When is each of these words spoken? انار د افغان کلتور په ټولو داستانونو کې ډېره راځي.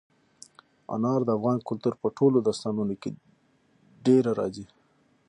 انار 0.95 1.19
د 1.25 1.29
افغان 1.37 1.57
کلتور 1.67 1.93
په 2.01 2.07
ټولو 2.17 2.37
داستانونو 2.47 2.93
کې 3.01 3.11
ډېره 4.05 4.31
راځي. 4.39 4.65